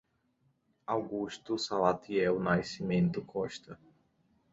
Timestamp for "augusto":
0.93-1.57